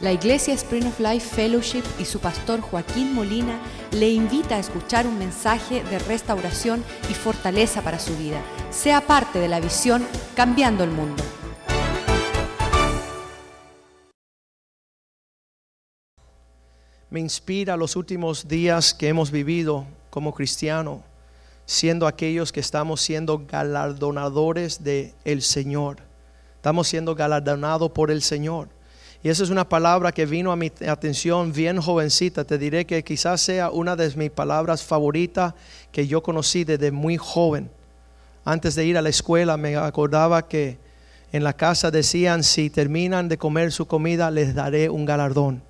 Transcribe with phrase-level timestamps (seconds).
[0.00, 3.58] La Iglesia Spring of Life Fellowship y su pastor Joaquín Molina
[3.92, 8.40] le invita a escuchar un mensaje de restauración y fortaleza para su vida.
[8.70, 10.06] Sea parte de la visión
[10.36, 11.24] Cambiando el Mundo.
[17.10, 21.02] me inspira los últimos días que hemos vivido como cristiano,
[21.64, 25.98] siendo aquellos que estamos siendo galardonadores de el Señor.
[26.56, 28.68] Estamos siendo galardonados por el Señor.
[29.22, 32.44] Y esa es una palabra que vino a mi atención bien jovencita.
[32.44, 35.54] Te diré que quizás sea una de mis palabras favoritas
[35.90, 37.70] que yo conocí desde muy joven.
[38.44, 40.78] Antes de ir a la escuela me acordaba que
[41.32, 45.62] en la casa decían, si terminan de comer su comida, les daré un galardón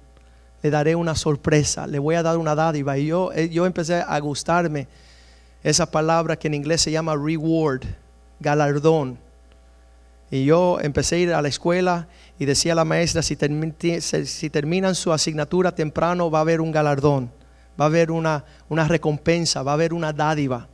[0.63, 2.99] le daré una sorpresa, le voy a dar una dádiva.
[2.99, 4.89] Y yo, eh, yo empecé a gustarme
[5.63, 7.83] esa palabra que en inglés se llama reward,
[8.41, 9.19] galardón.
[10.31, 15.13] Y yo empecé a ir a la escuela y decía la maestra, si, terminan su
[15.13, 17.31] asignatura temprano va a haber un galardón,
[17.81, 20.69] va a haber una, una recompensa, va a haber una dádiva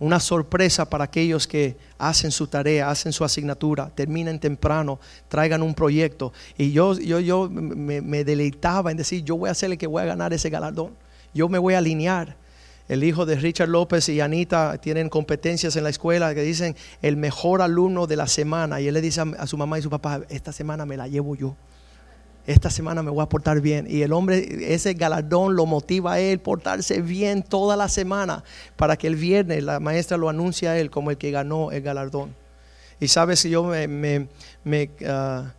[0.00, 5.74] una sorpresa para aquellos que hacen su tarea, hacen su asignatura, terminen temprano, traigan un
[5.74, 6.32] proyecto.
[6.56, 10.02] Y yo, yo, yo me, deleitaba en decir, yo voy a ser el que voy
[10.02, 10.94] a ganar ese galardón.
[11.34, 12.36] Yo me voy a alinear.
[12.88, 17.16] El hijo de Richard López y Anita tienen competencias en la escuela que dicen el
[17.16, 18.80] mejor alumno de la semana.
[18.80, 21.34] Y él le dice a su mamá y su papá, esta semana me la llevo
[21.36, 21.54] yo
[22.48, 23.86] esta semana me voy a portar bien.
[23.90, 28.42] Y el hombre, ese galardón lo motiva a él portarse bien toda la semana
[28.76, 31.82] para que el viernes la maestra lo anuncie a él como el que ganó el
[31.82, 32.34] galardón.
[33.00, 34.28] Y sabes, si yo me, me,
[34.64, 35.52] me, ah,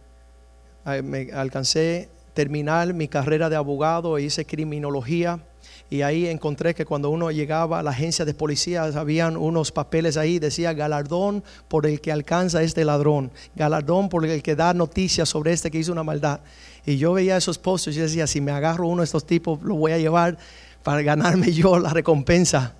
[1.04, 5.46] me alcancé terminar mi carrera de abogado e hice criminología
[5.92, 10.18] y ahí encontré que cuando uno llegaba a la agencia de policía habían unos papeles
[10.18, 15.28] ahí, decía galardón por el que alcanza este ladrón, galardón por el que da noticias
[15.30, 16.42] sobre este que hizo una maldad.
[16.86, 19.76] Y yo veía esos postes y decía, si me agarro uno de estos tipos, lo
[19.76, 20.38] voy a llevar
[20.84, 22.74] para ganarme yo la recompensa.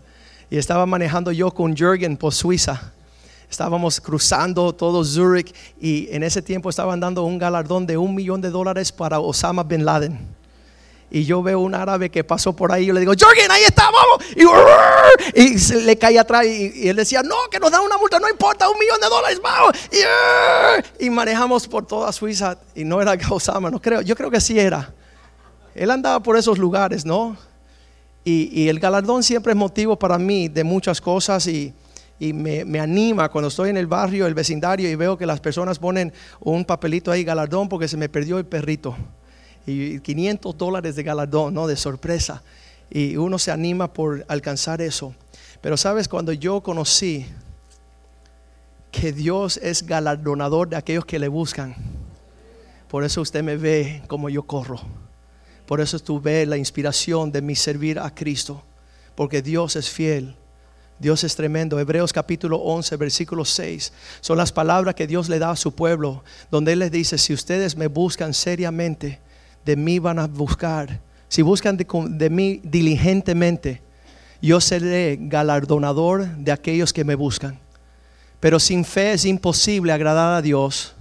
[0.52, 2.92] Y estaba manejando yo con Jürgen por Suiza.
[3.50, 8.42] Estábamos cruzando todo Zurich y en ese tiempo estaban dando un galardón de un millón
[8.42, 10.39] de dólares para Osama Bin Laden
[11.12, 13.86] y yo veo un árabe que pasó por ahí, yo le digo, Jorgen, ahí está,
[13.86, 14.26] vamos.
[15.34, 18.70] Y, le cae atrás y, él decía, no, que nos da una multa, no importa,
[18.70, 19.74] un millón de dólares, vamos.
[21.00, 24.60] Y, manejamos por toda Suiza y no era Osama, no creo, yo creo que sí
[24.60, 24.94] era.
[25.74, 27.38] Él andaba por esos lugares, ¿no?
[28.24, 31.74] Y, el galardón siempre es motivo para mí de muchas cosas y,
[32.20, 35.80] me, me, anima cuando estoy en el barrio, el vecindario y veo que las personas
[35.80, 38.96] ponen un papelito ahí, galardón, porque se me perdió el perrito
[39.66, 41.68] y 500 dólares de galardón, ¿no?
[41.68, 42.42] De sorpresa.
[42.90, 45.14] Y uno se anima por alcanzar eso.
[45.62, 47.26] Pero sabes, cuando yo conocí
[48.92, 51.76] que Dios es galardonador de aquellos que le buscan,
[52.88, 54.80] por eso usted me ve como yo corro.
[55.68, 58.64] Por eso tú ves la inspiración de mi servir a Cristo.
[59.14, 60.36] Porque Dios es fiel.
[60.98, 61.80] Dios es tremendo.
[61.80, 63.94] Hebreos capítulo 11, versículo 6.
[64.22, 66.24] Son las palabras que Dios le da a su pueblo.
[66.50, 69.20] Donde Él les dice, si ustedes me buscan seriamente,
[69.70, 73.84] de mí van a buscar, si buscan de, mí diligentemente,
[74.42, 77.60] yo seré galardonador de aquellos que me buscan.
[78.40, 80.96] Pero sin fe es imposible agradar a Dios,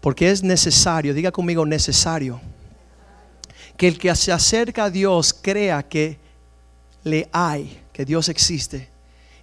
[0.00, 2.40] porque es necesario, diga conmigo necesario,
[3.76, 6.20] que el que se acerca a Dios crea que
[7.02, 8.90] le hay, que Dios existe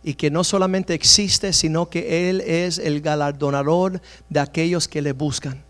[0.02, 5.12] y que no solamente existe, sino que Él es el galardonador de aquellos que le
[5.12, 5.66] buscan.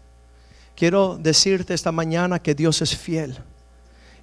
[0.76, 3.38] Quiero decirte esta mañana que Dios es fiel.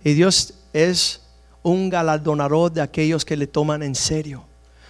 [0.04, 1.22] Y Dios es
[1.62, 4.44] un galardonador de aquellos que le toman en serio.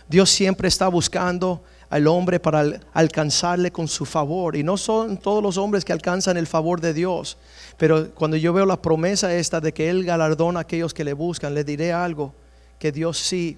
[0.08, 4.56] Dios siempre está buscando al hombre para alcanzarle con su favor.
[4.56, 7.38] Y no son todos los hombres que alcanzan el favor de Dios.
[7.76, 11.12] Pero cuando yo veo la promesa esta de que Él galardona a aquellos que le
[11.12, 12.34] buscan, le diré algo,
[12.80, 13.56] que Dios sí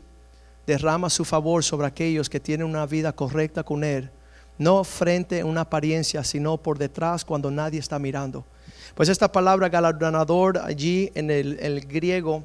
[0.66, 4.10] derrama su favor sobre aquellos que tienen una vida correcta con Él
[4.58, 8.44] no frente a una apariencia, sino por detrás cuando nadie está mirando.
[8.94, 12.44] Pues esta palabra galardonador allí en el, griego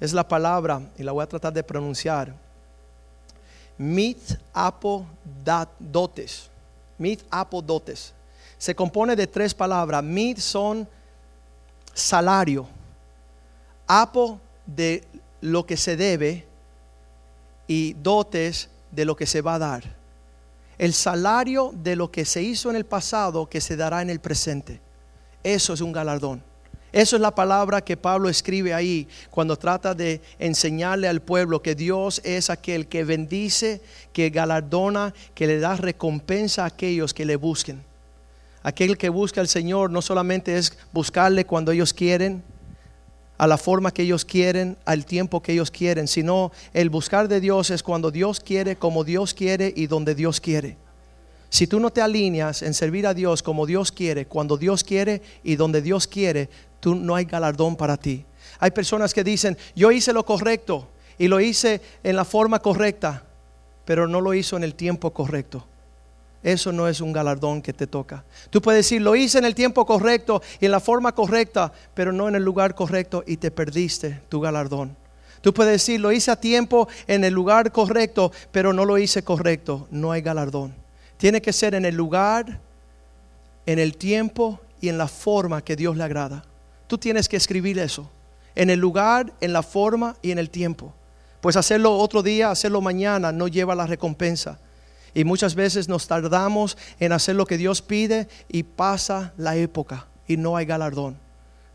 [0.00, 2.34] es la palabra, y la voy a tratar de pronunciar,
[3.76, 4.18] mit
[4.52, 6.48] apodotes.
[6.96, 8.12] Mit apodotes.
[8.58, 10.02] Se compone de tres palabras.
[10.04, 10.86] Mit son
[11.94, 12.68] salario.
[13.86, 15.02] Apo de
[15.40, 16.46] lo que se debe
[17.66, 19.99] y dotes de lo que se va a dar
[20.80, 24.18] el salario de lo que se hizo en el pasado que se dará en el
[24.18, 24.80] presente.
[25.44, 26.42] Eso es un galardón.
[26.90, 31.74] Eso es la palabra que Pablo escribe ahí cuando trata de enseñarle al pueblo que
[31.74, 33.82] Dios es aquel que bendice,
[34.14, 37.84] que galardona, que le da recompensa a aquellos que le busquen.
[38.62, 42.42] Aquel que busca al Señor no solamente es buscarle cuando ellos quieren,
[43.40, 47.40] a la forma que ellos quieren, al tiempo que ellos quieren, sino el buscar de
[47.40, 50.76] Dios es cuando Dios quiere, como Dios quiere y donde Dios quiere.
[51.48, 55.22] Si tú no te alineas en servir a Dios como Dios quiere, cuando Dios quiere
[55.42, 56.50] y donde Dios quiere,
[56.80, 58.26] tú no hay galardón para ti.
[58.58, 60.86] Hay personas que dicen, yo hice lo correcto
[61.16, 63.24] y lo hice en la forma correcta,
[63.86, 65.64] pero no lo hizo en el tiempo correcto
[66.42, 68.24] eso no es un galardón que te toca.
[68.48, 72.12] Tú puedes decir, lo hice en el tiempo correcto y en la forma correcta, pero
[72.12, 74.96] no en el lugar correcto y te perdiste tu galardón.
[75.42, 79.22] Tú puedes decir, lo hice a tiempo en el lugar correcto, pero no lo hice
[79.22, 79.86] correcto.
[79.90, 80.74] No hay galardón.
[81.16, 82.60] Tiene que ser en el lugar,
[83.66, 86.44] en el tiempo y en la forma que Dios le agrada.
[86.86, 88.10] Tú tienes que escribir eso.
[88.54, 90.92] En el lugar, en la forma y en el tiempo.
[91.40, 94.58] Pues hacerlo otro día, hacerlo mañana no lleva la recompensa.
[95.14, 100.06] Y muchas veces nos tardamos en hacer lo que Dios pide y pasa la época
[100.26, 101.16] y no hay galardón,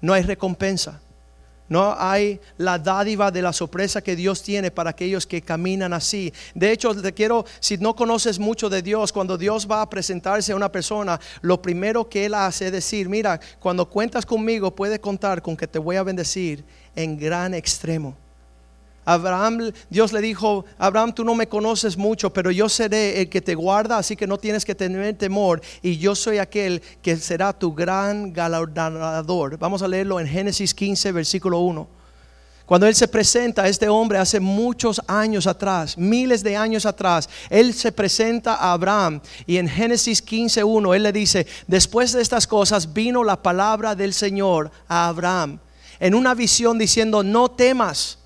[0.02, 1.02] no hay recompensa.
[1.68, 6.32] No hay la dádiva de la sorpresa que Dios tiene para aquellos que caminan así.
[6.54, 10.52] De hecho, te quiero, si no conoces mucho de Dios, cuando Dios va a presentarse
[10.52, 15.00] a una persona, lo primero que Él hace es decir, mira, cuando cuentas conmigo, puedes
[15.00, 16.64] contar con que te voy a bendecir
[16.96, 18.16] en gran extremo.
[19.06, 23.40] Abraham, Dios le dijo, Abraham, tú no me conoces mucho, pero yo seré el que
[23.40, 27.54] te guarda, así que no tienes que tener temor, y yo soy aquel que será
[27.54, 29.60] tu gran galardonador.
[29.60, 31.88] Vamos a leerlo en Génesis 15, versículo 1.
[32.66, 37.30] Cuando Él se presenta a este hombre hace muchos años atrás, miles de años atrás,
[37.52, 42.48] Él se presenta a Abraham y en Génesis 1, Él le dice, después de estas
[42.48, 45.60] cosas vino la palabra del Señor a Abraham
[46.00, 48.18] en una visión diciendo, no temas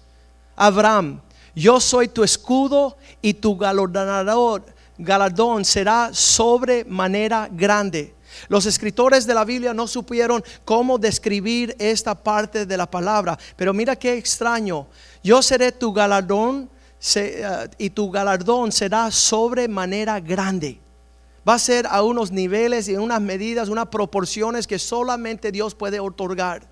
[0.62, 1.22] Abraham,
[1.56, 4.66] yo soy tu escudo y tu galardonador,
[4.98, 8.14] galardón será sobremanera grande.
[8.50, 13.74] Los escritores de la Biblia no supieron cómo describir esta parte de la palabra, pero
[13.74, 14.88] mira qué extraño.
[15.24, 16.70] Yo seré tu galardón
[17.16, 20.78] eh, y tu galardón será sobremanera grande.
[21.48, 26.02] Va a ser a unos niveles y unas medidas, unas proporciones que solamente Dios puede
[26.02, 26.68] otorgar.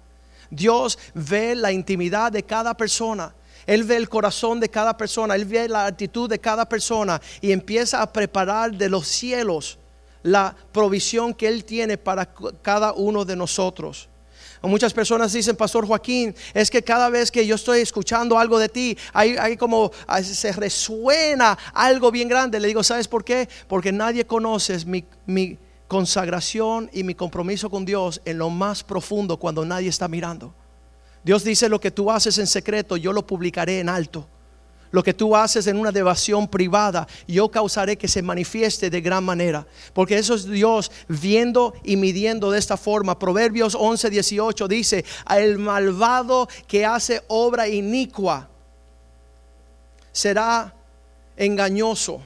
[0.51, 3.33] Dios ve la intimidad de cada persona.
[3.67, 7.51] Él ve el corazón de cada persona, Él ve la actitud de cada persona y
[7.51, 9.77] empieza a preparar de los cielos
[10.23, 14.09] la provisión que Él tiene para cada uno de nosotros.
[14.61, 18.69] Muchas personas dicen, Pastor Joaquín, es que cada vez que yo estoy escuchando algo de
[18.69, 19.91] ti, hay, como
[20.23, 22.59] se resuena algo bien grande.
[22.59, 23.47] Le digo, ¿sabes por qué?
[23.67, 29.37] Porque nadie conoce mi, mi consagración y mi compromiso con Dios en lo más profundo
[29.37, 30.53] cuando nadie está mirando.
[31.27, 34.25] Dios dice, lo que tú haces en secreto, yo lo publicaré en alto.
[34.91, 39.25] Lo que tú haces en una devoción privada, yo causaré que se manifieste de gran
[39.25, 39.67] manera.
[39.91, 43.19] Porque eso es Dios viendo y midiendo de esta forma.
[43.19, 48.47] Proverbios 11, 18 dice, el malvado que hace obra inicua
[50.13, 50.73] será
[51.35, 52.21] engañoso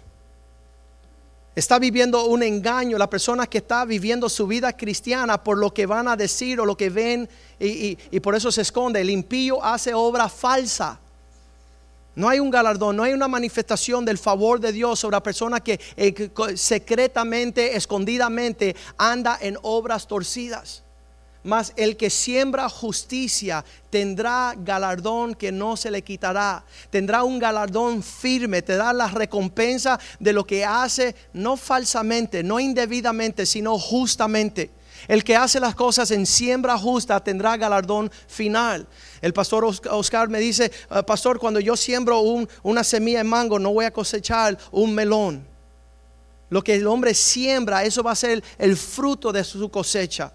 [1.53, 5.86] Está viviendo un engaño la persona que está viviendo su vida cristiana por lo que
[5.86, 9.01] van a decir o lo que ven y, por eso se esconde.
[9.01, 11.00] El impío hace obra falsa.
[12.15, 15.59] No hay un galardón, no hay una manifestación del favor de Dios sobre la persona
[15.62, 20.83] que eh, secretamente, escondidamente anda en obras torcidas.
[21.44, 26.64] Mas el que siembra justicia tendrá galardón que no se le quitará.
[26.90, 32.60] Tendrá un galardón firme, te da la recompensa de lo que hace, no falsamente, no
[32.60, 34.69] indebidamente, sino justamente.
[35.07, 38.88] El que hace las cosas en siembra justa tendrá galardón final.
[39.21, 42.21] El pastor Oscar me dice, ah, pastor, cuando yo siembro
[42.64, 45.48] una semilla de mango, no voy a cosechar un melón.
[46.50, 50.33] Lo que el hombre siembra, eso va a ser el fruto de su cosecha.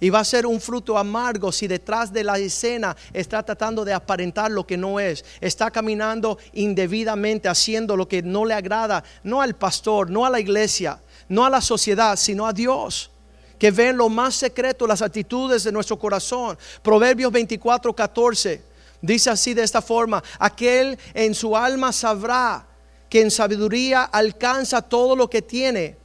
[0.00, 3.92] Y va a ser un fruto amargo si detrás de la escena está tratando de
[3.92, 5.22] aparentar lo que no es.
[5.42, 10.40] Está caminando indebidamente, haciendo lo que no le agrada, no al pastor, no a la
[10.40, 13.10] iglesia, no a la sociedad, sino a Dios.
[13.58, 16.56] Que ve en lo más secreto las actitudes de nuestro corazón.
[16.82, 18.64] Proverbios 24, 14.
[19.02, 22.66] Dice así de esta forma, aquel en su alma sabrá
[23.10, 25.98] que en sabiduría alcanza todo lo que tiene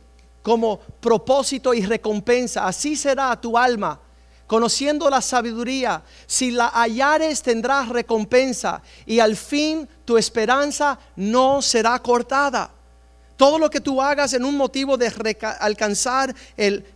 [0.46, 2.68] como propósito y recompensa.
[2.68, 4.00] Así será tu alma.
[4.46, 11.98] Conociendo la sabiduría, si la hallares tendrás recompensa y al fin tu esperanza no será
[11.98, 12.70] cortada.
[13.36, 15.12] Todo lo que tú hagas en un motivo de
[15.60, 16.36] alcanzar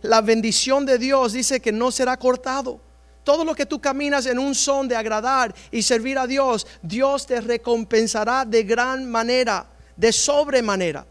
[0.02, 2.80] la bendición de Dios dice que no será cortado.
[3.24, 7.26] Todo lo que tú caminas en un son de agradar y servir a Dios, Dios
[7.26, 9.66] te recompensará de gran manera,
[9.96, 11.04] de sobremanera.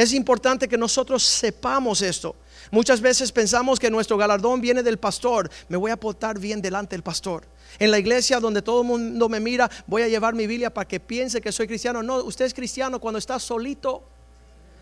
[0.00, 2.34] Es importante que nosotros sepamos esto.
[2.70, 5.50] Muchas veces pensamos que nuestro galardón viene del pastor.
[5.68, 7.46] Me voy a portar bien delante del pastor.
[7.78, 10.88] En la iglesia donde todo el mundo me mira, voy a llevar mi Biblia para
[10.88, 12.02] que piense que soy cristiano.
[12.02, 14.02] No, usted es cristiano cuando está solito.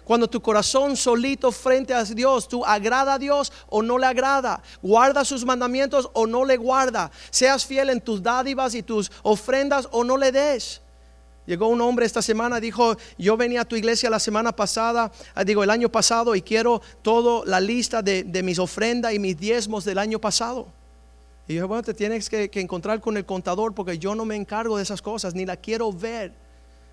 [0.04, 4.62] Cuando tu corazón solito frente a Dios, tú agrada a Dios o no le agrada,
[4.80, 9.88] guarda sus mandamientos o no le guarda, seas fiel en tus dádivas y tus ofrendas
[9.90, 10.80] o no le des.
[11.48, 15.44] Llegó un hombre esta semana, dijo, yo venía a tu iglesia la semana pasada, ah,
[15.44, 19.86] digo, el año pasado y quiero toda la lista de, mis ofrendas y mis diezmos
[19.86, 20.68] del año pasado.
[21.46, 24.36] Y yo, bueno, te tienes que, que encontrar con el contador porque yo no me
[24.36, 26.34] encargo de esas cosas, ni la quiero ver.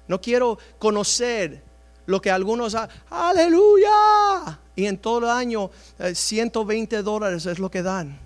[0.07, 1.62] No quiero conocer
[2.05, 2.77] lo que algunos,
[3.09, 4.57] aleluya.
[4.74, 5.69] Y en todo el año
[6.13, 8.17] 120 eh, dólares es lo que dan.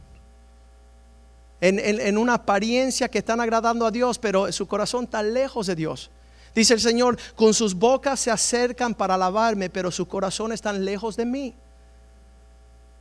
[1.59, 5.74] En, en, una apariencia que están agradando a Dios, pero su corazón está lejos de
[5.75, 6.12] Dios.
[6.56, 11.15] Dice el Señor, con sus bocas se acercan para alabarme, pero su corazón están lejos
[11.15, 11.56] de mí.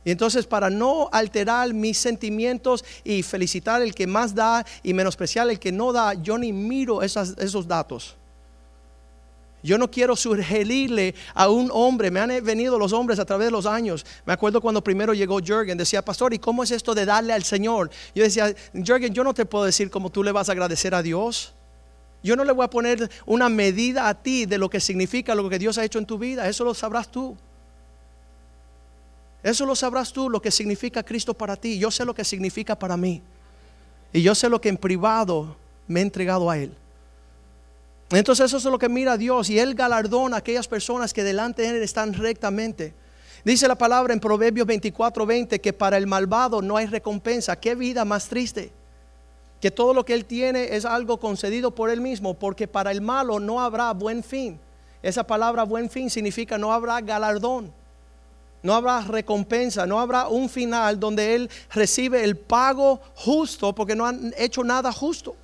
[0.05, 5.49] Y entonces para no alterar mis sentimientos y felicitar el que más da y menospreciar
[5.49, 8.15] el que no da, yo ni miro esos datos.
[9.61, 13.51] Yo no quiero sugerirle a un hombre, me han venido los hombres a través de
[13.51, 14.05] los años.
[14.25, 17.43] Me acuerdo cuando primero llegó Jürgen, decía, pastor, ¿y cómo es esto de darle al
[17.43, 17.89] Señor?
[18.15, 21.03] Yo decía, Jürgen, yo no te puedo decir cómo tú le vas a agradecer a
[21.03, 21.53] Dios.
[22.21, 25.49] Yo no le voy a poner una medida a ti de lo que significa lo
[25.49, 26.49] que Dios ha hecho en tu vida.
[26.49, 27.37] Eso lo sabrás tú.
[29.41, 31.79] Eso lo sabrás tú, lo que significa Cristo para ti.
[31.79, 33.21] Yo sé lo que significa para mí.
[34.11, 35.55] Y yo sé lo que en privado
[35.87, 36.73] me he entregado a Él.
[38.11, 41.61] Entonces eso es lo que mira Dios y Él galardona a aquellas personas que delante
[41.61, 42.93] de Él están rectamente.
[43.45, 47.57] Dice la palabra en Proverbios 24, 20 que para el malvado no hay recompensa.
[47.57, 48.73] Qué vida más triste
[49.59, 53.01] que todo lo que él tiene es algo concedido por él mismo, porque para el
[53.01, 54.59] malo no habrá buen fin.
[55.01, 57.73] Esa palabra buen fin significa no habrá galardón,
[58.61, 64.05] no habrá recompensa, no habrá un final donde él recibe el pago justo porque no
[64.05, 65.35] han hecho nada justo.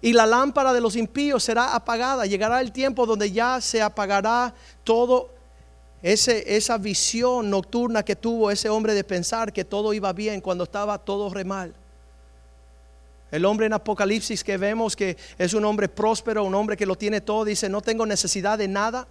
[0.00, 2.26] Y la lámpara de los impíos será apagada.
[2.26, 5.30] Llegará el tiempo donde ya se apagará todo
[6.02, 10.98] esa visión nocturna que tuvo ese hombre de pensar que todo iba bien cuando estaba
[10.98, 11.72] todo re mal.
[13.32, 16.96] El hombre en Apocalipsis que vemos que es un hombre próspero, un hombre que lo
[16.96, 19.08] tiene todo, dice, no tengo necesidad de nada,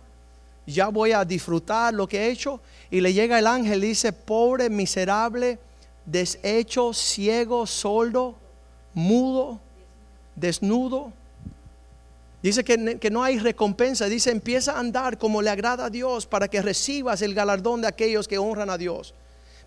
[0.68, 2.62] ya voy a disfrutar lo que he hecho.
[2.92, 5.58] Y le llega el ángel, dice, pobre, miserable,
[6.06, 8.36] deshecho, ciego, soldo,
[8.94, 9.60] mudo,
[10.36, 11.12] desnudo.
[12.44, 14.06] Dice que, que, no hay recompensa.
[14.06, 17.88] Dice, empieza a andar como le agrada a Dios para que recibas el galardón de
[17.88, 19.16] aquellos que honran a Dios.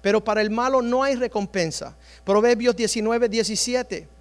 [0.00, 1.96] Pero para el malo no hay recompensa.
[2.24, 4.13] Proverbios 19, 17.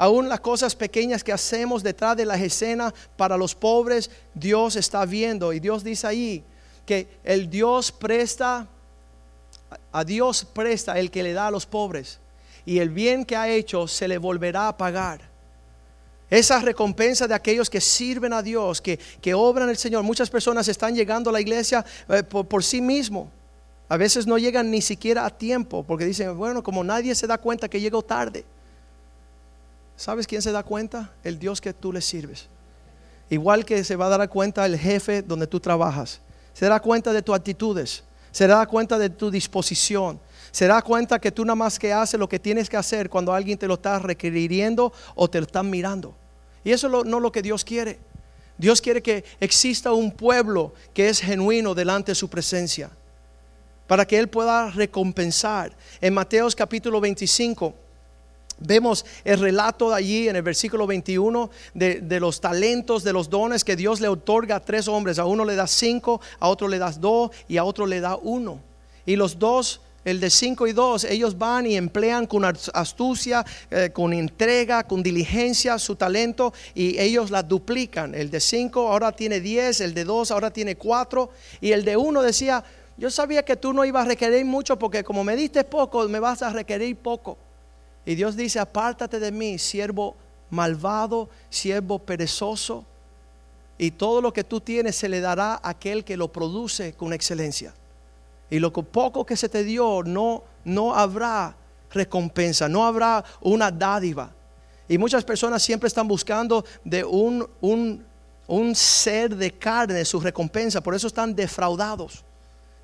[0.00, 5.04] Aún las cosas pequeñas que hacemos detrás de las escenas para los pobres, Dios está
[5.04, 5.52] viendo.
[5.52, 6.42] Y Dios dice ahí
[6.86, 8.66] que el Dios presta,
[9.92, 12.18] a Dios presta el que le da a los pobres.
[12.64, 15.20] Y el bien que ha hecho se le volverá a pagar.
[16.30, 20.02] Esa recompensa de aquellos que sirven a Dios, que, que obran el Señor.
[20.02, 23.30] Muchas personas están llegando a la iglesia eh, por, por sí mismo.
[23.86, 27.36] A veces no llegan ni siquiera a tiempo porque dicen, bueno, como nadie se da
[27.36, 28.46] cuenta que llegó tarde.
[30.00, 31.12] ¿Sabes quién se da cuenta?
[31.22, 32.48] El Dios que tú le sirves.
[33.28, 36.22] Igual que se va a dar cuenta el jefe donde tú trabajas.
[36.54, 38.02] Se da cuenta de tus actitudes.
[38.32, 40.18] Se da cuenta de tu disposición.
[40.52, 43.34] Se da cuenta que tú nada más que haces lo que tienes que hacer cuando
[43.34, 46.14] alguien te lo está requiriendo o te lo están mirando.
[46.64, 47.98] Y eso no es lo que Dios quiere.
[48.56, 52.88] Dios quiere que exista un pueblo que es genuino delante de su presencia.
[53.86, 55.76] Para que Él pueda recompensar.
[56.00, 57.89] En Mateos capítulo 25
[58.60, 63.64] Vemos el relato de allí en el versículo 21 de, los talentos, de los dones
[63.64, 65.18] que Dios le otorga a tres hombres.
[65.18, 68.16] A uno le da cinco, a otro le da dos y a otro le da
[68.16, 68.60] uno.
[69.06, 73.90] Y los dos, el de cinco y dos, ellos van y emplean con astucia, eh,
[73.94, 78.14] con entrega, con diligencia su talento y ellos la duplican.
[78.14, 81.30] El de cinco ahora tiene diez, el de dos ahora tiene cuatro
[81.62, 82.62] y el de uno decía,
[82.98, 86.20] yo sabía que tú no ibas a requerir mucho porque como me diste poco, me
[86.20, 87.38] vas a requerir poco.
[88.04, 90.16] Y Dios dice, apártate de mí, siervo
[90.50, 92.84] malvado, siervo perezoso.
[93.78, 97.12] Y todo lo que tú tienes se le dará a aquel que lo produce con
[97.12, 97.74] excelencia.
[98.50, 101.54] Y lo poco que se te dio no, no habrá
[101.92, 104.32] recompensa, no habrá una dádiva.
[104.88, 108.04] Y muchas personas siempre están buscando de un, un,
[108.48, 112.24] un ser de carne su recompensa, por eso están defraudados.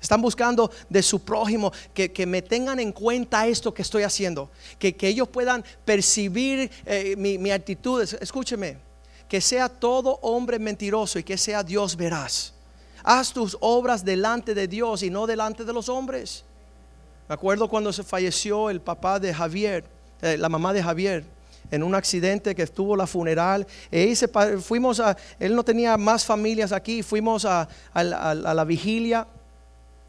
[0.01, 4.95] Están buscando de su prójimo que, me tengan en cuenta esto que estoy haciendo, que,
[5.01, 8.01] ellos puedan percibir eh, mi, mi actitud.
[8.21, 8.77] Escúcheme,
[9.27, 12.53] que sea todo hombre mentiroso y que sea Dios veraz.
[13.03, 16.43] Haz tus obras delante de Dios y no delante de los hombres.
[17.27, 19.83] Me acuerdo cuando se falleció el papá de Javier,
[20.21, 21.25] eh, la mamá de Javier,
[21.71, 23.65] en un accidente que estuvo la funeral.
[23.91, 24.15] E
[24.61, 29.27] fuimos a, él no tenía más familias aquí, fuimos a, a la vigilia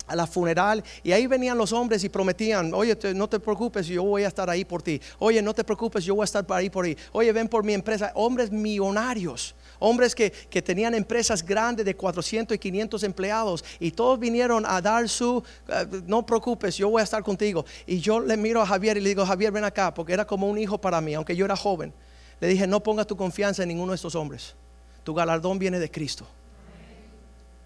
[0.09, 4.03] a la funeral y ahí venían los hombres y prometían, oye, no te preocupes, yo
[4.03, 5.01] voy a estar ahí por ti.
[5.19, 6.97] Oye, no te preocupes, yo voy a estar ahí por ti.
[7.13, 8.11] Oye, ven por mi empresa.
[8.15, 10.31] Hombres millonarios, hombres que,
[10.63, 15.87] tenían empresas grandes de 400 y 500 empleados y todos vinieron a dar su, eh,
[16.07, 17.65] no preocupes, yo voy a estar contigo.
[17.87, 20.49] Y yo le miro a Javier y le digo, Javier, ven acá, porque era como
[20.49, 21.93] un hijo para mí, aunque yo era joven.
[22.41, 24.55] Le dije, no pongas tu confianza en ninguno de estos hombres.
[25.05, 26.27] Tu galardón viene de Cristo.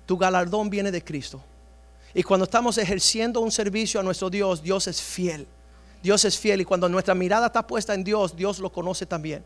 [0.07, 1.43] Tu galardón viene de Cristo.
[2.15, 5.47] Y cuando estamos ejerciendo un servicio a nuestro Dios, Dios es fiel.
[6.03, 9.45] Dios es fiel y cuando nuestra mirada está puesta en Dios, Dios lo conoce también.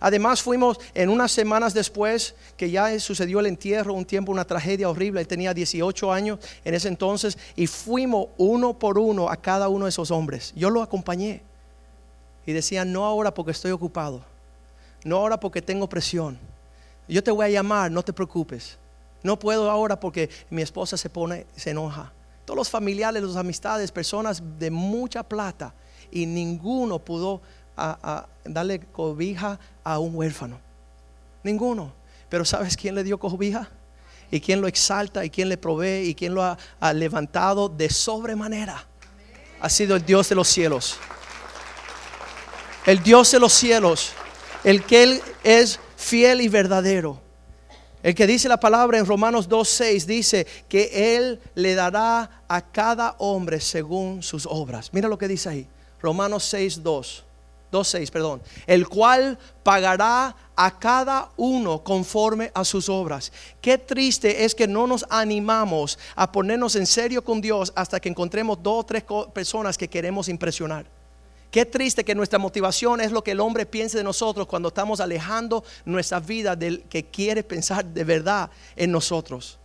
[0.00, 4.88] Además fuimos en unas semanas después que ya sucedió el entierro, un tiempo, una tragedia
[4.88, 5.20] horrible.
[5.20, 9.86] Él tenía 18 años en ese entonces y fuimos uno por uno a cada uno
[9.86, 10.52] de esos hombres.
[10.56, 11.42] Yo lo acompañé
[12.46, 14.24] y decía, no ahora porque estoy ocupado,
[15.04, 16.38] no ahora porque tengo presión.
[17.08, 18.78] Yo te voy a llamar, no te preocupes.
[19.22, 22.12] No puedo ahora porque mi esposa se pone, se enoja.
[22.44, 25.74] Todos los familiares, las amistades, personas de mucha plata
[26.10, 27.42] y ninguno pudo
[28.44, 30.60] darle cobija a un huérfano.
[31.42, 31.92] Ninguno.
[32.28, 33.68] Pero ¿sabes quién le dio cobija?
[34.30, 37.88] Y quién lo exalta y quién le provee y quién lo ha, ha levantado de
[37.88, 38.86] sobremanera.
[39.60, 40.98] Ha sido el Dios de los cielos.
[42.84, 44.12] El Dios de los cielos.
[44.64, 47.20] El que Él es fiel y verdadero.
[48.02, 53.16] El que dice la palabra en Romanos 2.6 dice que Él le dará a cada
[53.18, 54.90] hombre según sus obras.
[54.92, 55.66] Mira lo que dice ahí.
[56.00, 57.22] Romanos 6.2.
[57.72, 58.40] 2.6, perdón.
[58.66, 63.32] El cual pagará a cada uno conforme a sus obras.
[63.60, 68.08] Qué triste es que no nos animamos a ponernos en serio con Dios hasta que
[68.08, 70.97] encontremos dos o tres personas que queremos impresionar.
[71.50, 75.00] Qué triste que nuestra motivación es lo que el hombre piense de nosotros cuando estamos
[75.00, 79.58] alejando nuestra vida del que quiere pensar de verdad en nosotros.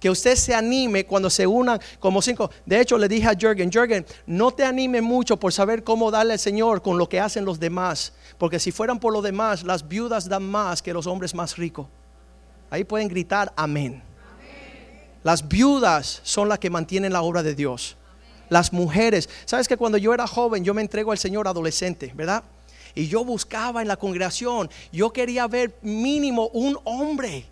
[0.00, 2.50] Que usted se anime cuando se unan como cinco.
[2.66, 6.32] De hecho, le dije a Jürgen, Jürgen, no te anime mucho por saber cómo darle
[6.32, 8.12] al Señor con lo que hacen los demás.
[8.38, 11.86] Porque si fueran por los demás, las viudas dan más que los hombres más ricos.
[12.70, 14.02] Ahí pueden gritar amén.
[15.22, 17.96] Las viudas son las que mantienen la obra de Dios
[18.50, 19.30] las mujeres.
[19.46, 22.44] Sabes que cuando yo era joven, yo me entrego al Señor adolescente, ¿verdad?
[22.94, 27.46] Y yo buscaba en la congregación, yo quería ver mínimo un hombre.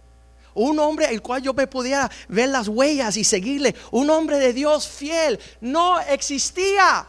[0.54, 3.76] Un hombre el cual yo me pudiera ver las huellas y seguirle.
[3.92, 5.38] Un hombre de Dios fiel.
[5.60, 7.06] No existía.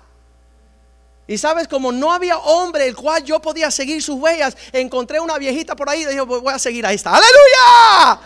[1.25, 5.37] Y sabes, como no había hombre el cual yo podía seguir sus huellas, encontré una
[5.39, 7.09] viejita por ahí y dije, voy a seguir a esta.
[7.09, 8.21] Aleluya.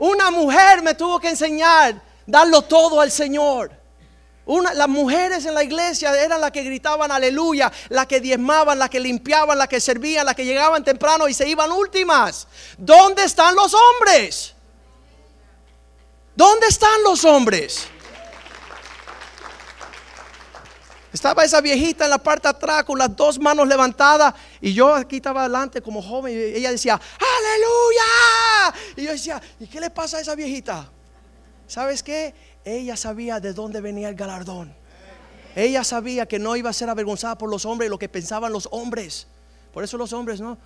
[0.00, 3.83] Una mujer me tuvo que enseñar, darlo todo al Señor
[4.46, 9.00] las mujeres en la iglesia eran las que gritaban aleluya, las que diezmaban, las que
[9.00, 12.46] limpiaban, las que servían, las que llegaban temprano y se iban últimas.
[12.76, 14.54] ¿Dónde están los hombres?
[16.36, 17.88] ¿Dónde están los hombres?
[21.12, 25.16] Estaba esa viejita en la parte atrás con las dos manos levantadas y yo aquí
[25.16, 28.74] estaba adelante como joven y ella decía, aleluya.
[28.96, 30.90] Y yo decía, ¿y qué le pasa a esa viejita?
[31.68, 32.34] ¿Sabes qué?
[32.64, 34.74] Ella sabía de dónde venía el galardón.
[35.54, 38.68] Ella sabía que no iba a ser avergonzada por los hombres, lo que pensaban los
[38.72, 39.26] hombres.
[39.72, 40.58] Por eso los hombres no.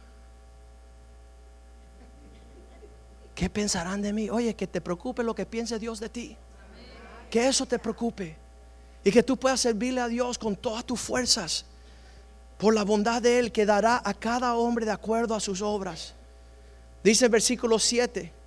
[3.35, 4.31] ¿Qué pensarán de mí?
[4.31, 6.37] Oye, que te preocupe lo que piense Dios de ti.
[7.31, 8.37] Que eso te preocupe.
[9.05, 11.67] Y que tú puedas servirle a Dios con todas tus fuerzas.
[12.57, 16.15] Por la bondad de Él que dará a cada hombre de acuerdo a sus obras.
[17.05, 18.38] Dice el versículo 7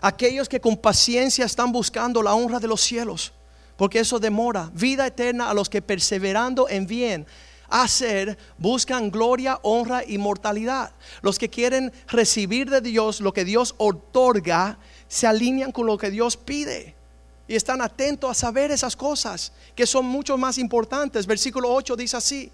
[0.00, 3.32] aquellos que con paciencia están buscando la honra de los cielos,
[3.76, 7.26] porque eso demora, vida eterna a los que perseverando en bien
[7.68, 10.92] hacer, buscan gloria, honra y mortalidad.
[11.22, 14.78] Los que quieren recibir de Dios lo que Dios otorga,
[15.08, 16.94] se alinean con lo que Dios pide.
[17.48, 21.26] Y están atentos a saber esas cosas que son mucho más importantes.
[21.26, 22.50] Versículo 8 dice así,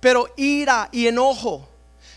[0.00, 1.68] pero ira y enojo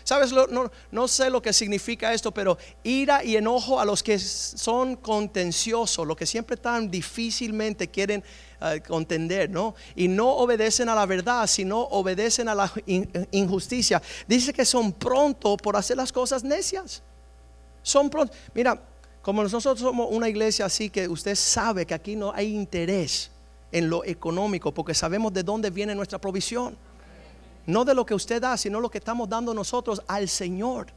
[0.04, 0.32] ¿Sabes?
[0.32, 4.96] No, no, sé lo que significa esto, pero ira y enojo a los que son
[4.96, 8.22] contenciosos, los que siempre tan difícilmente quieren
[8.60, 9.74] eh, contender, ¿no?
[9.96, 12.70] Y no obedecen a la verdad, sino obedecen a la
[13.30, 14.02] injusticia.
[14.28, 17.02] Dice que son prontos por hacer las cosas necias.
[17.82, 18.36] Son prontos.
[18.52, 18.78] Mira,
[19.22, 23.30] como nosotros somos una iglesia así que usted sabe que aquí no hay interés
[23.72, 26.76] en lo económico, porque sabemos de dónde viene nuestra provisión.
[27.66, 30.88] No de lo que usted da, sino lo que estamos dando nosotros al Señor.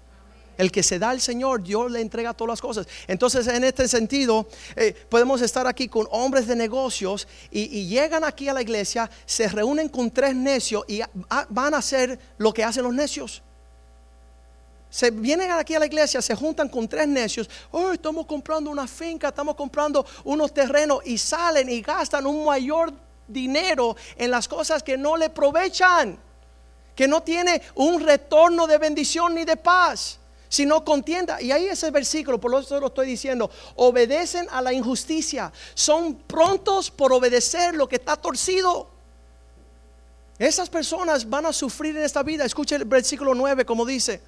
[0.58, 2.88] El que se da al Señor, Dios le entrega todas las cosas.
[3.08, 8.50] Entonces, en este sentido, eh, podemos estar aquí con hombres de negocios y, llegan aquí
[8.50, 11.02] a la iglesia, se reúnen con tres necios y
[11.50, 13.44] van a hacer lo que hacen los necios.
[14.90, 17.50] Se vienen aquí a la iglesia, se juntan con tres necios.
[17.72, 22.92] Oh, estamos comprando una finca, estamos comprando unos terrenos y salen y gastan un mayor
[23.28, 26.18] dinero en las cosas que no le aprovechan,
[26.98, 31.42] que no tiene un retorno de bendición ni de paz sino contienda.
[31.42, 36.90] Y ahí ese versículo, por eso lo estoy diciendo, obedecen a la injusticia, son prontos
[36.90, 38.88] por obedecer lo que está torcido.
[40.40, 42.46] Esas personas van a sufrir en esta vida.
[42.46, 44.22] Escuche el versículo 9 como dice,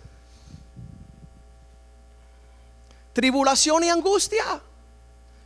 [3.13, 4.61] tribulación y angustia.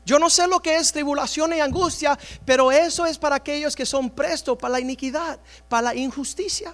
[0.06, 3.86] Yo no sé lo que es tribulación y angustia, pero eso es para aquellos que
[3.86, 6.74] son prestos para la iniquidad, para la injusticia.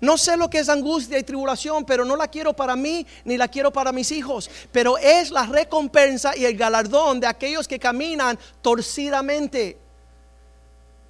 [0.00, 3.36] No sé lo que es angustia y tribulación, pero no la quiero para mí ni
[3.36, 4.50] la quiero para mis hijos.
[4.70, 9.78] Pero es la recompensa y el galardón de aquellos que caminan torcidamente.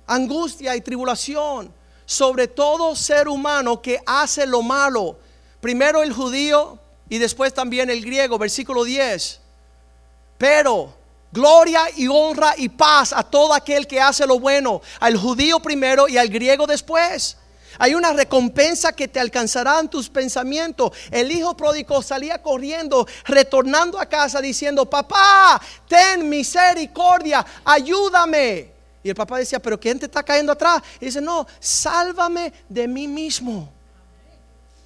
[0.06, 1.76] Angustia y tribulación
[2.08, 5.18] sobre todo ser humano que hace lo malo.
[5.60, 6.78] Primero el judío
[7.10, 9.38] y después también el griego, versículo 10.
[10.38, 10.94] Pero
[11.30, 16.08] gloria y honra y paz a todo aquel que hace lo bueno, al judío primero
[16.08, 17.36] y al griego después.
[17.78, 20.92] Hay una recompensa que te alcanzará en tus pensamientos.
[21.10, 28.72] El hijo pródigo salía corriendo, retornando a casa diciendo, papá, ten misericordia, ayúdame.
[29.02, 30.82] Y el papá decía, pero ¿quién te está cayendo atrás?
[31.00, 33.72] Y dice, no, sálvame de mí mismo.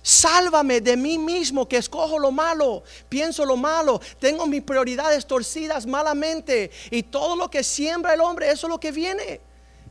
[0.03, 5.87] Sálvame de mí mismo que escojo lo malo, pienso lo malo, tengo mis prioridades torcidas
[5.87, 9.41] malamente y todo lo que siembra el hombre, eso es lo que viene.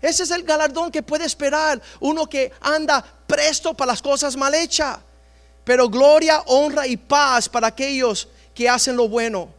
[0.01, 4.53] Ese es el galardón que puede esperar uno que anda presto para las cosas mal
[4.55, 4.97] hechas.
[5.63, 9.49] Pero gloria, honra y paz para aquellos que hacen lo bueno.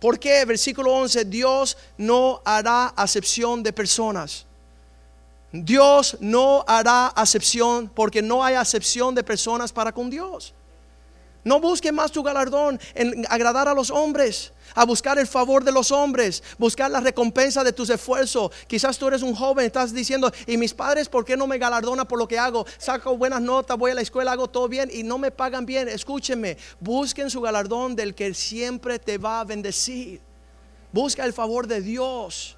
[0.00, 4.44] Porque, versículo 11, Dios no hará acepción de personas.
[5.52, 10.52] Dios no hará acepción porque no hay acepción de personas para con Dios.
[11.44, 15.72] No busque más tu galardón en agradar a los hombres, a buscar el favor de
[15.72, 18.50] los hombres, buscar la recompensa de tus esfuerzos.
[18.66, 22.06] Quizás tú eres un joven, estás diciendo, ¿y mis padres por qué no me galardonan
[22.06, 22.64] por lo que hago?
[22.78, 25.86] Saco buenas notas, voy a la escuela, hago todo bien y no me pagan bien.
[25.88, 30.22] Escúcheme, busquen su galardón del que siempre te va a bendecir.
[30.92, 32.56] Busca el favor de Dios.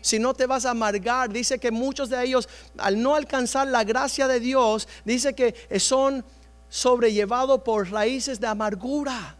[0.00, 3.84] Si no te vas a amargar, dice que muchos de ellos, al no alcanzar la
[3.84, 6.24] gracia de Dios, dice que son
[6.68, 9.36] sobrellevado por raíces de amargura.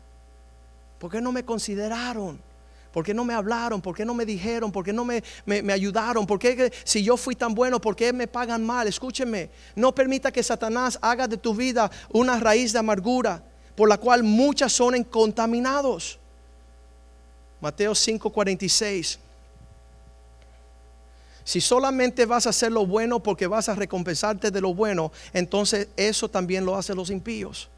[0.99, 2.41] ¿Por qué no me consideraron?
[2.93, 3.81] ¿Por qué no me hablaron?
[3.81, 4.73] ¿Por qué no me dijeron?
[4.73, 6.27] ¿Por qué no me, me, ayudaron?
[6.27, 8.88] ¿Por qué si yo fui tan bueno, por qué me pagan mal?
[8.88, 13.43] Escúcheme, no permita que Satanás haga de tu vida una raíz de amargura
[13.77, 16.19] por la cual muchas son contaminados.
[17.61, 19.19] Mateo 5:46.
[21.49, 25.89] Si solamente vas a hacer lo bueno porque vas a recompensarte de lo bueno, entonces
[25.97, 27.71] eso también lo hacen los impíos.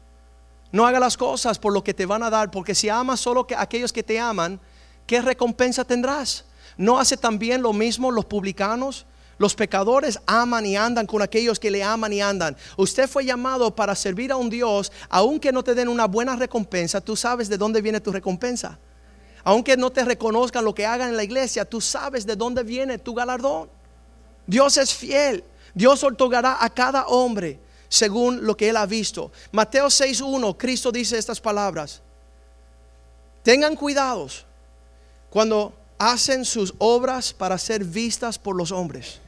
[0.73, 3.47] No haga las cosas por lo que te van a dar, porque si amas solo
[3.47, 4.59] que aquellos que te aman,
[5.07, 6.43] ¿qué recompensa tendrás?
[6.75, 9.05] ¿No hace también lo mismo los publicanos?
[9.37, 12.57] Los pecadores aman y andan con aquellos que le aman y andan.
[12.75, 16.99] Usted fue llamado para servir a un Dios, aunque no te den una buena recompensa,
[16.99, 18.77] tú sabes de dónde viene tu recompensa.
[19.43, 22.97] Aunque no te reconozcan lo que hagan en la iglesia, tú sabes de dónde viene
[22.97, 23.69] tu galardón.
[24.45, 25.43] Dios es fiel.
[25.73, 29.31] Dios otorgará a cada hombre según lo que él ha visto.
[29.51, 32.01] Mateo 6.1, Cristo dice estas palabras.
[33.43, 34.45] Tengan cuidados
[35.29, 39.19] cuando hacen sus obras para ser vistas por los hombres.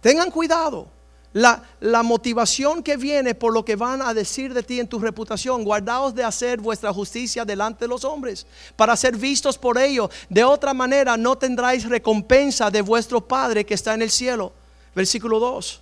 [0.00, 0.88] Tengan cuidado
[1.34, 5.64] la, motivación que viene por lo que van a decir de ti en tu reputación.
[5.64, 10.10] Guardaos de hacer vuestra justicia delante de los hombres, para ser vistos por ellos.
[10.28, 14.52] De otra manera no tendráis recompensa de vuestro Padre que está en el cielo.
[14.94, 15.80] Versículo 2.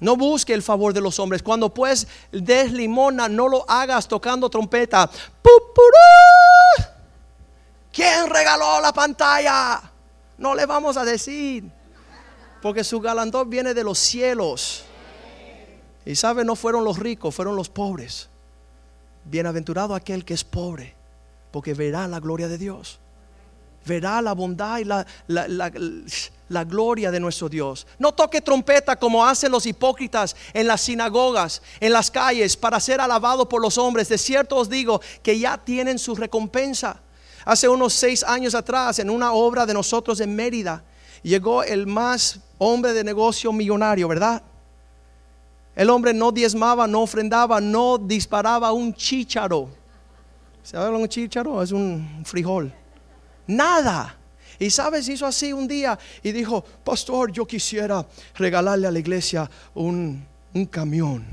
[0.00, 1.42] No busque el favor de los hombres.
[1.42, 5.08] Cuando pues des limona, no lo hagas tocando trompeta.
[7.92, 9.80] ¿Quién regaló la pantalla?
[10.36, 11.70] No le vamos a decir.
[12.64, 14.84] Porque su galandón viene de los cielos.
[16.06, 18.30] Y sabe, no fueron los ricos, fueron los pobres.
[19.26, 20.94] Bienaventurado aquel que es pobre,
[21.50, 23.00] porque verá la gloria de Dios.
[23.84, 27.86] Verá la bondad y la, la, gloria de nuestro Dios.
[27.98, 32.98] No toque trompeta como hacen los hipócritas en las sinagogas, en las calles, para ser
[32.98, 34.08] alabado por los hombres.
[34.08, 37.02] De cierto os digo que ya tienen su recompensa.
[37.44, 40.82] Hace unos seis años atrás, en una obra de nosotros en Mérida,
[41.28, 44.42] llegó el más hombre de negocio millonario, ¿verdad?
[45.74, 49.68] El hombre no diezmaba, no ofrendaba, no disparaba un chícharo.
[50.62, 51.62] ¿Se habla un chícharo?
[51.62, 52.72] Es un frijol.
[53.46, 54.16] Nada.
[54.58, 58.06] Y sabes, hizo así un día y dijo, pastor, yo quisiera
[58.36, 61.24] regalarle a la iglesia un, un camión.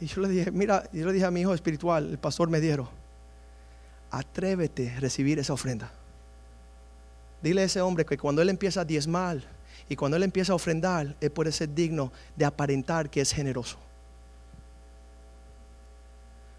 [0.00, 2.88] Y yo le dije, mira, yo le dije a mi hijo espiritual, el pastor Mediero,
[4.10, 5.92] atrévete a recibir esa ofrenda.
[7.42, 9.38] Dile a ese hombre que cuando él empieza a diezmar
[9.88, 13.78] y cuando él empieza a ofrendar, él puede ser digno de aparentar que es generoso.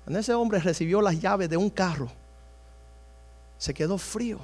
[0.03, 2.11] Cuando ese hombre recibió las llaves de un carro,
[3.57, 4.39] se quedó frío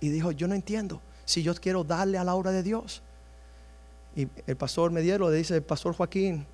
[0.00, 3.02] y dijo, yo no entiendo si yo quiero darle a la obra de Dios.
[4.14, 6.46] Y el pastor Mediero le dice, el pastor Joaquín,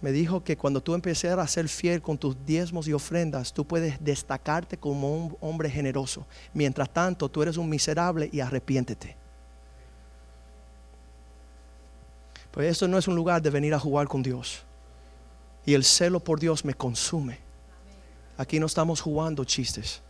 [0.00, 3.66] me dijo que cuando tú empieces a ser fiel con tus diezmos y ofrendas, tú
[3.66, 6.26] puedes destacarte como un hombre generoso.
[6.54, 9.16] Mientras tanto, tú eres un miserable y arrepiéntete.
[12.50, 14.62] Pues eso no es un lugar de venir a jugar con Dios.
[15.66, 17.38] Y el celo por Dios me consume.
[18.38, 20.00] Aquí no estamos jugando chistes.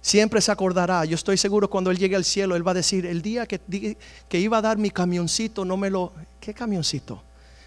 [0.00, 1.04] Siempre se acordará.
[1.04, 3.60] Yo estoy seguro cuando Él llegue al cielo, Él va a decir, el día que,
[4.28, 6.12] que iba a dar mi camioncito, no me lo...
[6.40, 7.22] ¿Qué camioncito?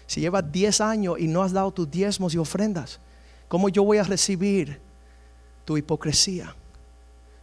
[0.06, 3.00] Si llevas 10 años y no has dado tus diezmos y ofrendas,
[3.48, 4.80] ¿cómo yo voy a recibir
[5.64, 6.54] tu hipocresía?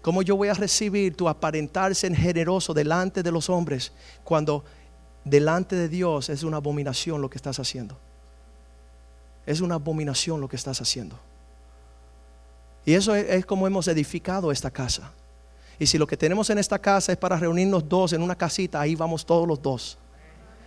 [0.01, 3.91] ¿Cómo yo voy a recibir tu aparentarse en generoso delante de los hombres
[4.23, 4.63] cuando
[5.23, 7.97] delante de Dios es una abominación lo que estás haciendo?
[9.45, 11.17] Es una abominación lo que estás haciendo.
[12.85, 15.11] Y eso es, es como hemos edificado esta casa.
[15.79, 18.79] Y si lo que tenemos en esta casa es para reunirnos dos en una casita,
[18.79, 19.97] ahí vamos todos los dos.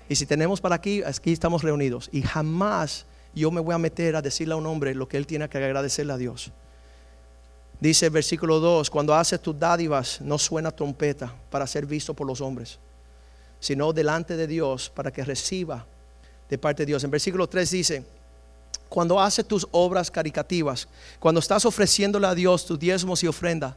[0.09, 2.09] Y si tenemos para aquí, aquí estamos reunidos.
[2.13, 5.27] Y jamás yo me voy a meter a decirle a un hombre lo que él
[5.27, 6.53] tiene que agradecerle a Dios.
[7.81, 12.27] Dice el versículo 2, cuando haces tus dádivas no suena trompeta para ser visto por
[12.27, 12.79] los hombres,
[13.61, 15.85] sino delante de Dios para que reciba
[16.49, 17.05] de parte de Dios.
[17.05, 18.05] En versículo 3 dice,
[18.89, 20.89] cuando haces tus obras caricativas,
[21.19, 23.77] cuando estás ofreciéndole a Dios tus diezmos y ofrenda,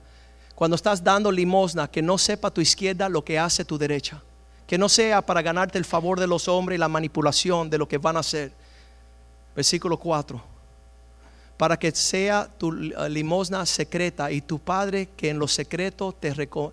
[0.55, 4.21] cuando estás dando limosna, que no sepa tu izquierda lo que hace tu derecha
[4.69, 7.87] que no sea para ganarte el favor de los hombres y la manipulación de lo
[7.87, 8.51] que van a hacer.
[9.55, 10.39] Versículo 4.
[11.57, 16.65] Para que sea tu limosna secreta y tu Padre que en lo secreto te uh,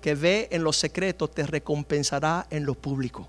[0.00, 3.28] que ve en lo secreto te recompensará en lo público.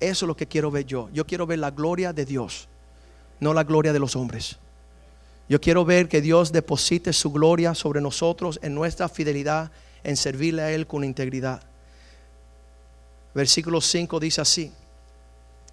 [0.00, 1.08] Eso es lo que quiero ver yo.
[1.12, 2.66] Yo quiero ver la gloria de Dios,
[3.38, 4.58] no la gloria de los hombres.
[5.48, 9.70] Yo quiero ver que Dios deposite su gloria sobre nosotros en nuestra fidelidad,
[10.02, 11.62] en servirle a Él con integridad.
[13.34, 14.72] Versículo 5 dice así,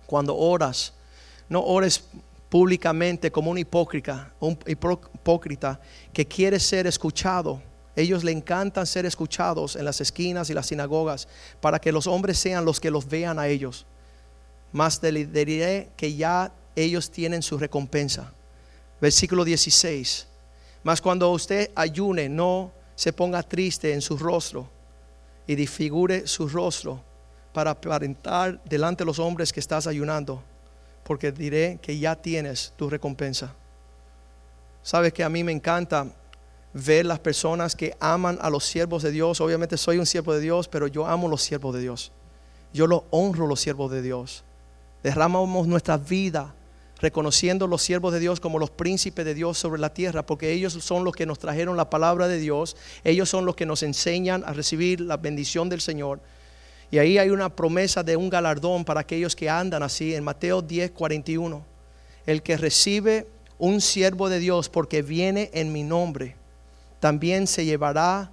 [0.05, 0.93] cuando oras,
[1.49, 2.03] no ores
[2.49, 5.79] públicamente como un hipócrita, un hipócrita
[6.13, 7.61] que quiere ser escuchado.
[7.95, 11.27] Ellos le encantan ser escuchados en las esquinas y las sinagogas
[11.59, 13.85] para que los hombres sean los que los vean a ellos.
[14.71, 18.31] Mas te diré que ya ellos tienen su recompensa.
[19.01, 20.27] Versículo 16.
[20.83, 24.69] Mas cuando usted ayune, no se ponga triste en su rostro
[25.45, 27.08] y disfigure su rostro
[27.59, 30.41] para aparentar delante de los hombres que estás ayunando,
[31.03, 33.53] porque diré que ya tienes tu recompensa.
[34.81, 36.07] Sabes que a mí me encanta
[36.71, 39.41] ver las personas que aman a los siervos de Dios.
[39.41, 42.13] Obviamente soy un siervo de Dios, pero yo amo los siervos de Dios.
[42.73, 44.45] Yo lo honro los siervos de Dios.
[45.03, 46.55] Derramamos nuestra vida
[47.01, 50.71] reconociendo los siervos de Dios como los príncipes de Dios sobre la tierra, porque ellos
[50.79, 54.45] son los que nos trajeron la palabra de Dios, ellos son los que nos enseñan
[54.45, 56.21] a recibir la bendición del Señor.
[56.91, 60.61] Y ahí hay una promesa de un galardón para aquellos que andan así en Mateo
[60.61, 61.63] 10, 41.
[62.25, 66.35] El que recibe un siervo de Dios porque viene en mi nombre,
[66.99, 68.31] también se llevará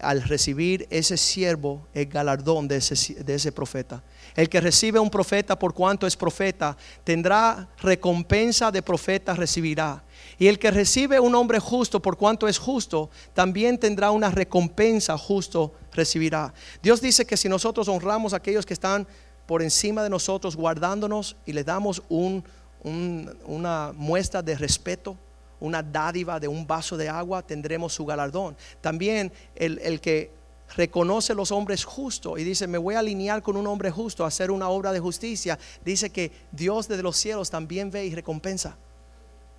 [0.00, 4.02] al recibir ese siervo el galardón de ese, de ese profeta.
[4.34, 10.02] El que recibe un profeta por cuanto es profeta, tendrá recompensa de profeta, recibirá.
[10.38, 15.16] Y el que recibe un hombre justo por cuanto es justo, también tendrá una recompensa
[15.16, 16.52] justo recibirá.
[16.82, 19.06] Dios dice que si nosotros honramos a aquellos que están
[19.46, 25.16] por encima de nosotros, guardándonos y le damos una muestra de respeto,
[25.60, 28.56] una dádiva de un vaso de agua, tendremos su galardón.
[28.80, 30.30] También el, el que
[30.76, 34.28] reconoce los hombres justos y dice, me voy a alinear con un hombre justo, a
[34.28, 38.76] hacer una obra de justicia, dice que Dios desde los cielos también ve y recompensa.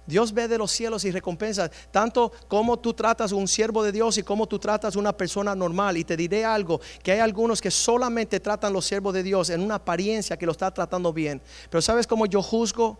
[0.05, 4.17] Dios ve de los cielos y recompensa tanto como tú tratas un siervo de Dios
[4.17, 5.97] y como tú tratas una persona normal.
[5.97, 9.61] Y te diré algo, que hay algunos que solamente tratan los siervos de Dios en
[9.61, 11.41] una apariencia que lo está tratando bien.
[11.69, 12.99] Pero ¿sabes cómo yo juzgo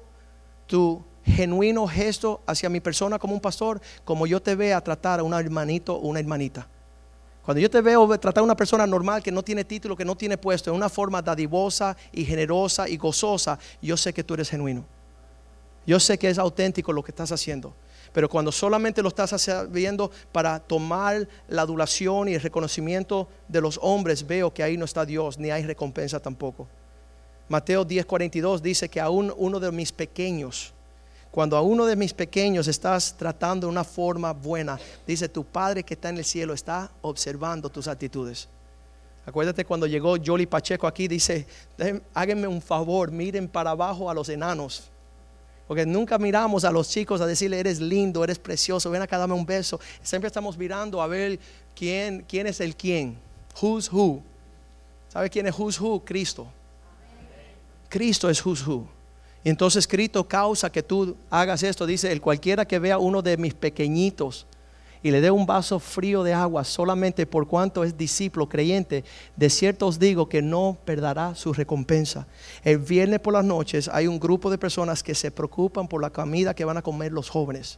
[0.68, 3.80] tu genuino gesto hacia mi persona como un pastor?
[4.04, 6.68] Como yo te vea tratar a un hermanito o una hermanita.
[7.44, 10.16] Cuando yo te veo tratar a una persona normal que no tiene título, que no
[10.16, 14.50] tiene puesto, en una forma dadivosa y generosa y gozosa, yo sé que tú eres
[14.50, 14.95] genuino.
[15.86, 17.74] Yo sé que es auténtico lo que estás haciendo.
[18.14, 23.78] Pero cuando solamente lo estás haciendo para tomar la adulación y el reconocimiento de los
[23.82, 26.68] hombres, veo que ahí no está Dios, ni hay recompensa tampoco.
[27.50, 30.74] Mateo 10:42 dice que aún uno de mis pequeños,
[31.30, 35.84] cuando a uno de mis pequeños estás tratando de una forma buena, dice, tu Padre
[35.84, 38.48] que está en el cielo está observando tus actitudes.
[39.26, 41.46] Acuérdate cuando llegó Jolly Pacheco aquí, dice,
[42.14, 44.90] háganme un favor, miren para abajo a los enanos.
[45.68, 49.34] Porque nunca miramos a los chicos a decirle, eres lindo, eres precioso, ven acá, dame
[49.34, 49.80] un beso.
[50.02, 51.40] Siempre estamos mirando a ver
[51.76, 53.18] quién, quién es el quién.
[53.60, 54.22] Who's who.
[55.08, 56.04] ¿Sabe quién es who's who?
[56.06, 56.48] Cristo.
[57.90, 58.88] Cristo es who's who.
[59.44, 61.86] Entonces Cristo causa que tú hagas esto.
[61.86, 64.46] Dice, el cualquiera que vea uno de mis pequeñitos
[65.06, 69.04] y le dé un vaso frío de agua solamente por cuanto es discípulo creyente,
[69.36, 72.26] de cierto os digo que no perderá su recompensa.
[72.64, 76.10] El viernes por las noches hay un grupo de personas que se preocupan por la
[76.10, 77.78] comida que van a comer los jóvenes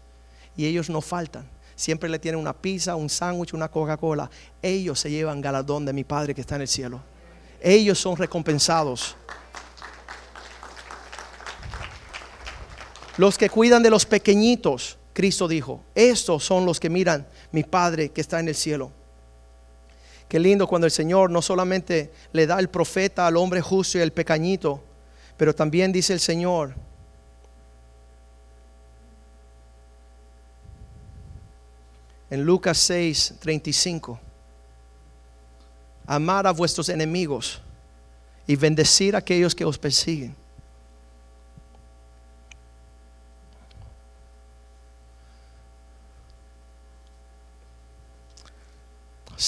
[0.56, 1.50] y ellos no faltan.
[1.76, 4.32] Siempre le tienen una pizza, un sándwich, una Coca-Cola.
[4.62, 7.02] Ellos se llevan galardón de mi Padre que está en el cielo.
[7.60, 9.18] Ellos son recompensados.
[13.18, 18.10] Los que cuidan de los pequeñitos, Cristo dijo, estos son los que miran mi Padre
[18.10, 18.92] que está en el cielo.
[20.30, 24.02] Qué lindo cuando el Señor no solamente le da el profeta al hombre justo y
[24.02, 24.84] al pequeñito,
[25.36, 26.76] pero también dice el Señor,
[32.30, 34.20] en Lucas 6, 35,
[36.06, 37.60] amar a vuestros enemigos
[38.46, 40.36] y bendecir a aquellos que os persiguen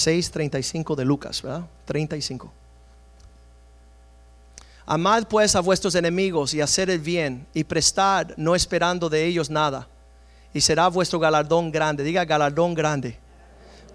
[0.06, 1.66] 6.35 de Lucas, ¿verdad?
[1.84, 2.52] 35.
[4.86, 9.48] Amad pues a vuestros enemigos y hacer el bien y prestad no esperando de ellos
[9.48, 9.86] nada.
[10.52, 12.02] Y será vuestro galardón grande.
[12.02, 13.16] Diga galardón grande.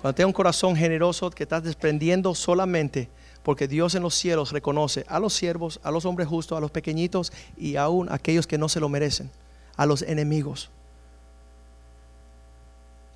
[0.01, 3.09] Cuando tenga un corazón generoso que estás desprendiendo solamente
[3.45, 6.71] porque Dios en los cielos reconoce a los siervos, a los hombres justos, a los
[6.71, 9.29] pequeñitos y aún a aquellos que no se lo merecen,
[9.77, 10.71] a los enemigos.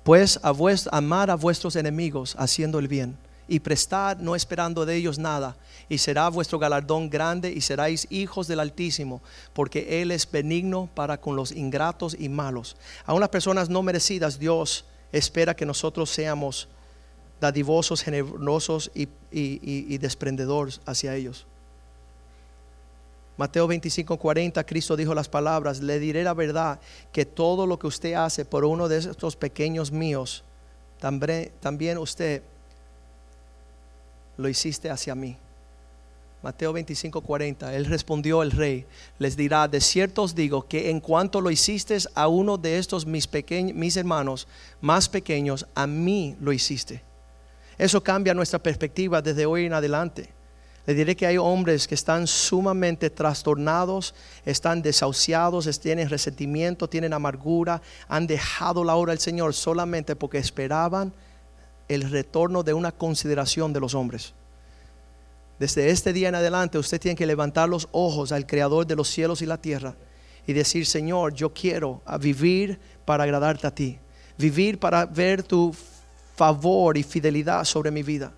[0.02, 0.52] Pues a
[0.92, 5.56] amar a vuestros enemigos haciendo el bien y prestar no esperando de ellos nada,
[5.88, 9.20] y será vuestro galardón grande y seráis hijos del Altísimo,
[9.52, 12.76] porque Él es benigno para con los ingratos y malos.
[13.04, 16.68] A unas personas no merecidas Dios espera que nosotros seamos
[17.40, 21.46] dadivosos, generosos y desprendedores hacia ellos.
[23.40, 26.78] Mateo 25, 40, Cristo dijo las palabras, le diré la verdad,
[27.10, 30.44] que todo lo que usted hace por uno de estos pequeños míos,
[30.98, 32.42] también, usted
[34.36, 35.38] lo hiciste hacia mí.
[36.42, 38.84] Mateo 25, 40, él respondió el rey,
[39.18, 43.06] les dirá, de cierto os digo que en cuanto lo hiciste a uno de estos
[43.06, 44.48] mis, pequeños, mis hermanos
[44.82, 47.02] más pequeños, a mí lo hiciste.
[47.78, 50.39] Eso cambia nuestra perspectiva desde hoy en adelante.
[50.90, 54.12] Le diré que hay hombres que están sumamente trastornados,
[54.44, 61.12] están desahuciados, tienen resentimiento, tienen amargura, han dejado la obra del Señor solamente porque esperaban
[61.86, 64.34] el retorno de una consideración de los hombres.
[65.60, 69.06] Desde este día en adelante usted tiene que levantar los ojos al Creador de los
[69.06, 69.94] cielos y la tierra
[70.44, 73.96] y decir, Señor, yo quiero vivir para agradarte a ti,
[74.36, 75.72] vivir para ver tu
[76.34, 78.32] favor y fidelidad sobre mi vida.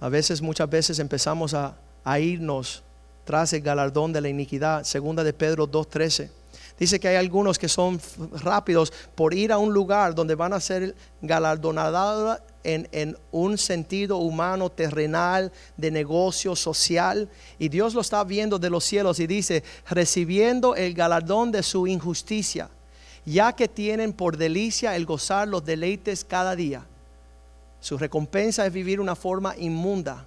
[0.00, 1.76] A veces, muchas veces empezamos a,
[2.18, 2.82] irnos
[3.24, 4.82] tras el galardón de la iniquidad.
[4.84, 6.30] Segunda de Pedro 2.13.
[6.78, 8.00] Dice que hay algunos que son
[8.42, 14.16] rápidos por ir a un lugar donde van a ser galardonados en, en, un sentido
[14.16, 17.28] humano, terrenal, de negocio, social.
[17.58, 21.86] Y Dios lo está viendo de los cielos y dice, recibiendo el galardón de su
[21.86, 22.70] injusticia,
[23.26, 26.86] ya que tienen por delicia el gozar los deleites cada día.
[27.80, 30.26] Su recompensa es vivir una forma inmunda.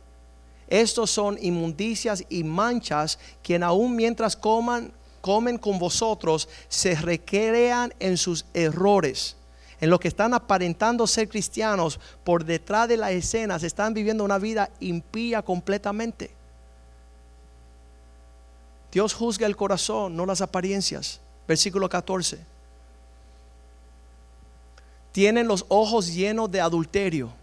[0.67, 8.17] Estos son inmundicias y manchas quien aún mientras coman, comen con vosotros se recrean en
[8.17, 9.35] sus errores.
[9.79, 14.39] En lo que están aparentando ser cristianos, por detrás de las escenas están viviendo una
[14.39, 16.31] vida impía completamente.
[18.91, 21.19] Dios juzga el corazón, no las apariencias.
[21.47, 22.39] Versículo 14.
[25.11, 27.42] Tienen los ojos llenos de adulterio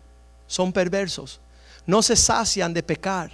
[0.50, 1.40] son perversos,
[1.86, 3.30] no se sacian de pecar,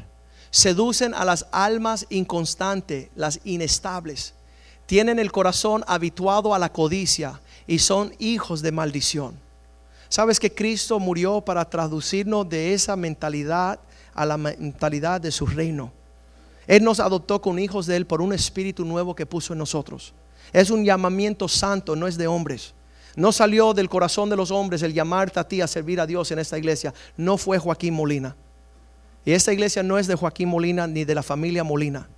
[0.51, 4.35] seducen a las almas inconstantes, las inestables,
[4.85, 9.41] tienen el corazón habituado a la codicia y son hijos de maldición.
[10.11, 13.81] ¿Sabes que Cristo murió para traducirnos de esa mentalidad
[14.13, 15.93] a la mentalidad de su reino?
[16.67, 20.13] Él nos adoptó con hijos de Él por un espíritu nuevo que puso en nosotros.
[20.53, 22.75] Es un llamamiento santo, no es de hombres.
[23.17, 26.31] No salió del corazón de los hombres el llamarte a ti a servir a Dios
[26.31, 26.93] en esta iglesia.
[27.17, 28.37] No fue Joaquín Molina.
[29.25, 32.09] Y esta iglesia no es de Joaquín Molina ni de la familia Molina.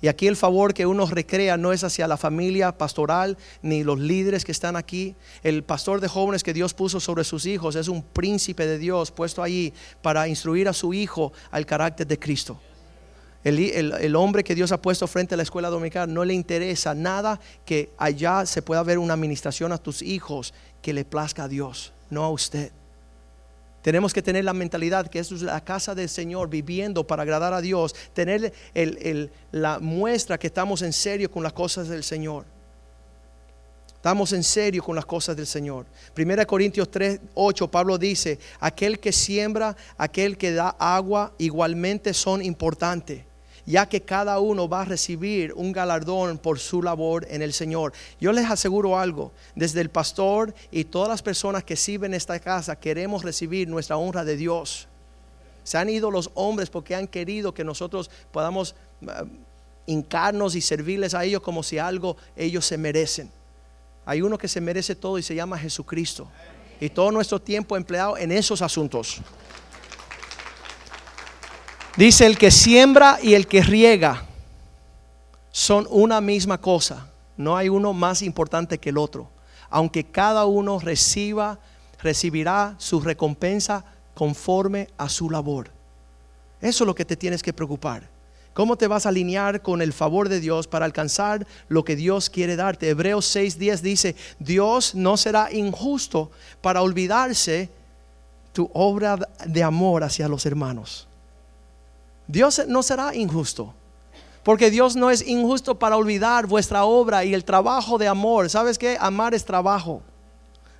[0.00, 3.98] Y aquí el favor que uno recrea no es hacia la familia pastoral ni los
[3.98, 5.16] líderes que están aquí.
[5.42, 9.10] El pastor de jóvenes que Dios puso sobre sus hijos es un príncipe de Dios
[9.10, 12.60] puesto allí para instruir a su hijo al carácter de Cristo.
[13.46, 17.38] El, hombre que Dios ha puesto frente a la escuela dominical no le interesa nada
[17.64, 21.92] que allá se pueda ver una administración a tus hijos que le plazca a Dios,
[22.10, 22.72] no a usted.
[23.82, 27.60] Tenemos que tener la mentalidad que es la casa del Señor, viviendo para agradar a
[27.60, 28.52] Dios, tener
[29.52, 32.44] la muestra que estamos en serio con las cosas del Señor.
[33.94, 35.86] Estamos en serio con las cosas del Señor.
[36.14, 42.42] Primera Corintios 3, 8, Pablo dice, aquel que siembra, aquel que da agua, igualmente son
[42.42, 43.22] importantes
[43.66, 47.92] ya que cada uno va a recibir un galardón por su labor en el Señor.
[48.20, 52.76] Yo les aseguro algo, desde el pastor y todas las personas que sirven esta casa
[52.76, 54.86] queremos recibir nuestra honra de Dios.
[55.64, 59.06] Se han ido los hombres porque han querido que nosotros podamos eh,
[59.86, 63.30] hincarnos y servirles a ellos como si algo ellos se merecen.
[64.04, 66.28] Hay uno que se merece todo y se llama Jesucristo.
[66.78, 69.20] Y todo nuestro tiempo empleado en esos asuntos.
[71.96, 74.26] Dice el que siembra y el que riega
[75.50, 77.08] son una misma cosa.
[77.38, 79.30] No hay uno más importante que el otro.
[79.70, 81.58] Aunque cada uno reciba,
[82.02, 83.82] recibirá su recompensa
[84.14, 85.70] conforme a su labor.
[86.60, 88.08] Eso es lo que te tienes que preocupar.
[88.52, 92.28] ¿Cómo te vas a alinear con el favor de Dios para alcanzar lo que Dios
[92.28, 92.90] quiere darte?
[92.90, 96.30] Hebreos 6:10 dice, Dios no será injusto
[96.60, 97.70] para olvidarse
[98.52, 101.05] tu obra de amor hacia los hermanos.
[102.26, 103.74] Dios no será injusto.
[104.42, 108.48] Porque Dios no es injusto para olvidar vuestra obra y el trabajo de amor.
[108.48, 108.96] ¿Sabes qué?
[109.00, 110.02] Amar es trabajo.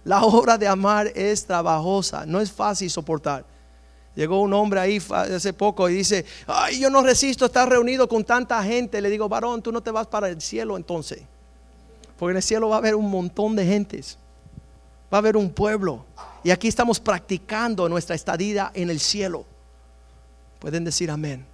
[0.05, 3.45] La obra de amar es trabajosa, no es fácil soportar.
[4.15, 8.25] Llegó un hombre ahí hace poco y dice, ay, yo no resisto estar reunido con
[8.25, 9.01] tanta gente.
[9.01, 11.23] Le digo, varón, tú no te vas para el cielo entonces.
[12.17, 14.17] Porque en el cielo va a haber un montón de gentes.
[15.13, 16.05] Va a haber un pueblo.
[16.45, 19.45] Y aquí estamos practicando nuestra estadía en el cielo.
[20.67, 21.47] Pueden decir amén.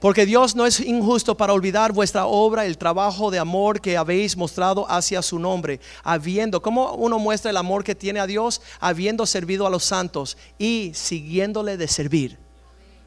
[0.00, 4.36] Porque Dios no es injusto para olvidar vuestra obra, el trabajo de amor que habéis
[4.36, 8.60] mostrado hacia su nombre, habiendo, ¿cómo uno muestra el amor que tiene a Dios?
[8.80, 12.36] Habiendo servido a los santos y siguiéndole de servir.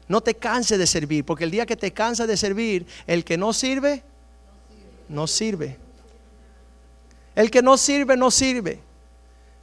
[0.08, 3.38] No te canses de servir, porque el día que te cansas de servir, el que
[3.38, 4.02] no sirve,
[5.08, 5.78] no sirve.
[7.36, 8.80] El que no sirve, no sirve.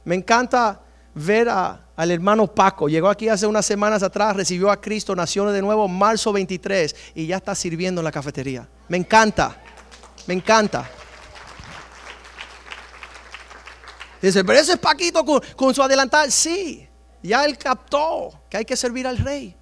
[0.04, 0.80] Me encanta
[1.24, 2.88] ver a, al hermano Paco.
[2.88, 7.26] Llegó aquí hace unas semanas atrás, recibió a Cristo, nació de nuevo marzo 23 y
[7.26, 8.68] ya está sirviendo en la cafetería.
[8.88, 9.56] Me encanta,
[10.26, 10.88] me encanta.
[14.20, 16.30] Dice, pero ese es Paquito con, con su adelantal.
[16.30, 16.86] Sí,
[17.22, 19.56] ya él captó que hay que servir al rey.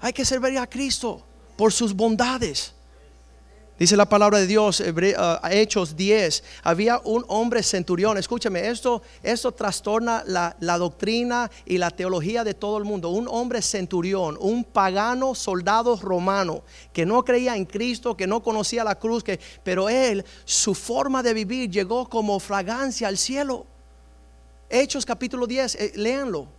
[0.00, 1.26] Hay que servir a Cristo
[1.56, 2.75] por sus bondades.
[3.78, 9.52] Dice la palabra de Dios, uh, Hechos 10, había un hombre centurión, escúchame, esto, esto
[9.52, 13.10] trastorna la, la, doctrina y la teología de todo el mundo.
[13.10, 16.62] Un hombre centurión, un pagano soldado romano
[16.94, 21.22] que no creía en Cristo, que no conocía la cruz, que, pero él, su forma
[21.22, 23.66] de vivir llegó como fragancia al cielo.
[24.70, 26.55] Hechos capítulo 10, eh, léanlo.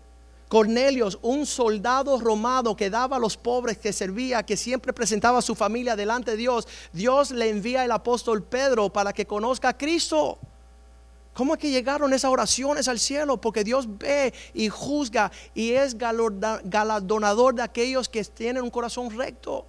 [0.48, 5.41] Cornelios, un soldado romano que daba a los pobres, que servía, que siempre presentaba a
[5.41, 6.68] su familia delante de Dios.
[6.93, 10.39] Dios le envía al apóstol Pedro para que conozca a Cristo.
[11.34, 13.39] ¿Cómo es que llegaron esas oraciones al cielo?
[13.39, 19.66] Porque Dios ve y juzga y es galardonador de aquellos que tienen un corazón recto.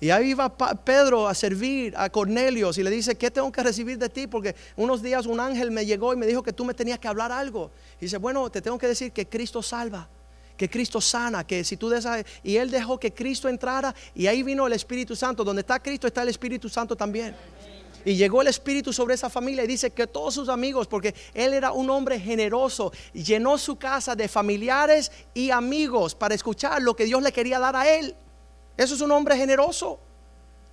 [0.00, 3.98] Y ahí va Pedro a servir a Cornelios y le dice, ¿qué tengo que recibir
[3.98, 4.26] de ti?
[4.26, 7.06] Porque unos días un ángel me llegó y me dijo que tú me tenías que
[7.06, 7.70] hablar algo.
[7.98, 10.08] Y dice, bueno, te tengo que decir que Cristo salva,
[10.56, 12.24] que Cristo sana, que si tú desas...
[12.42, 15.44] Y él dejó que Cristo entrara y ahí vino el Espíritu Santo.
[15.44, 17.36] Donde está Cristo está el Espíritu Santo también.
[18.02, 21.52] Y llegó el Espíritu sobre esa familia y dice que todos sus amigos, porque él
[21.52, 27.04] era un hombre generoso, llenó su casa de familiares y amigos para escuchar lo que
[27.04, 28.16] Dios le quería dar a él.
[28.80, 30.00] Eso es un hombre generoso.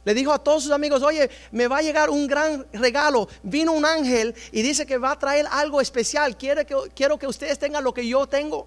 [0.05, 3.27] Le dijo a todos sus amigos, oye, me va a llegar un gran regalo.
[3.43, 6.37] Vino un ángel y dice que va a traer algo especial.
[6.37, 8.65] Quiere que, quiero que ustedes tengan lo que yo tengo.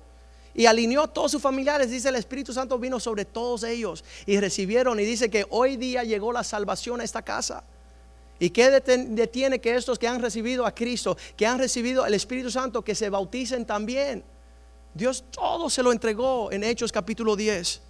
[0.53, 1.91] Y alineó a todos sus familiares.
[1.91, 5.01] Dice el Espíritu Santo vino sobre todos ellos y recibieron.
[5.01, 7.65] Y dice que hoy día llegó la salvación a esta casa.
[8.39, 12.51] ¿Y qué detiene que estos que han recibido a Cristo, que han recibido el Espíritu
[12.51, 14.23] Santo, que se bauticen también?
[14.93, 17.89] Dios todo se lo entregó en Hechos capítulo 10.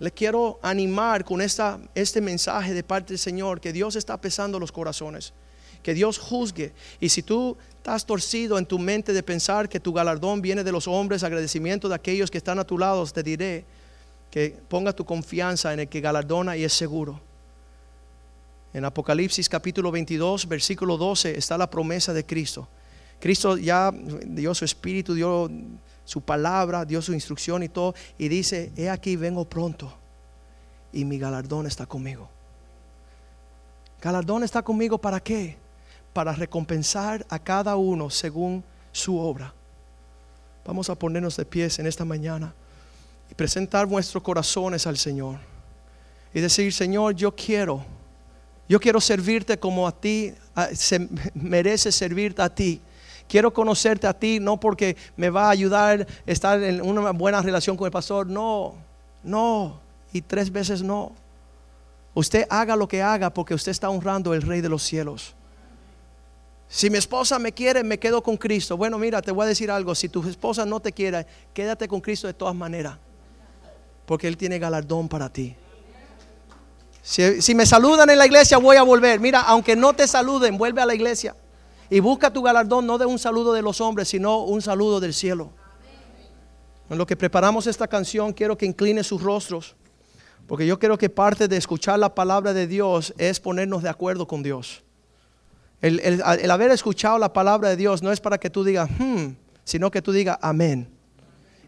[0.00, 4.58] Le quiero animar con esta, este mensaje de parte del Señor, que Dios está pesando
[4.58, 5.34] los corazones,
[5.82, 6.72] que Dios juzgue.
[7.00, 10.72] Y si tú estás torcido en tu mente de pensar que tu galardón viene de
[10.72, 13.64] los hombres, agradecimiento de aquellos que están a tu lado, te diré
[14.30, 17.20] que ponga tu confianza en el que galardona y es seguro.
[18.72, 22.68] En Apocalipsis capítulo 22, versículo 12 está la promesa de Cristo.
[23.18, 25.50] Cristo ya dio su espíritu, dio
[26.10, 29.96] su palabra, dio su instrucción y todo, y dice, he aquí vengo pronto
[30.92, 32.28] y mi galardón está conmigo.
[34.02, 35.56] Galardón está conmigo para qué?
[36.12, 39.54] Para recompensar a cada uno según su obra.
[40.66, 42.52] Vamos a ponernos de pies en esta mañana
[43.30, 45.38] y presentar nuestros corazones al Señor.
[46.34, 47.84] Y decir, Señor, yo quiero,
[48.68, 50.34] yo quiero servirte como a ti,
[50.72, 52.80] se merece servirte a ti
[53.30, 57.40] quiero conocerte a ti, no porque me va a ayudar a estar en una buena
[57.40, 58.74] relación con el pastor, no,
[59.22, 59.78] no,
[60.12, 61.12] y tres veces no.
[62.12, 65.34] Usted haga lo que haga porque usted está honrando al Rey de los cielos.
[66.68, 68.76] Si mi esposa me quiere, me quedo con Cristo.
[68.76, 69.94] Bueno, mira, te voy a decir algo.
[69.94, 71.24] Si tu esposa no te quiere,
[71.54, 72.96] quédate con Cristo de todas maneras.
[74.06, 75.54] Porque Él tiene galardón para ti.
[77.02, 79.20] Si, si, me saludan en la iglesia, voy a volver.
[79.20, 81.34] Mira, aunque no te saluden, vuelve a la iglesia.
[81.90, 85.12] Y busca tu galardón no de un saludo de los hombres, sino un saludo del
[85.12, 85.50] cielo.
[86.88, 89.74] En lo que preparamos esta canción, quiero que incline sus rostros,
[90.46, 94.26] porque yo creo que parte de escuchar la palabra de Dios es ponernos de acuerdo
[94.26, 94.82] con Dios.
[95.80, 99.28] El, haber escuchado la palabra de Dios no es para que tú digas, hmm,
[99.64, 100.88] sino que tú digas, amén.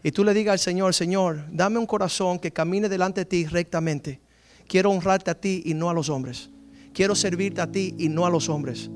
[0.03, 3.45] Y tú le digas al Señor, Señor, dame un corazón que camine delante de ti
[3.45, 4.19] rectamente.
[4.67, 6.49] Quiero honrarte a ti y no a los hombres.
[6.93, 8.89] Quiero servirte a ti y no a los hombres.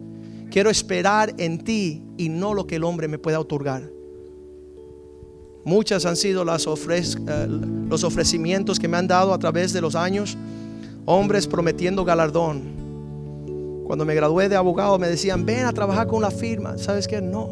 [0.49, 3.91] Quiero esperar en ti y no lo que el hombre me pueda otorgar.
[5.67, 7.47] Muchas han sido eh,
[7.89, 10.37] los ofrecimientos que me han dado a través de los años.
[11.05, 13.83] Hombres prometiendo galardón.
[13.85, 16.77] Cuando me gradué de abogado me decían, ven a trabajar con la firma.
[16.77, 17.21] ¿Sabes qué?
[17.21, 17.49] No.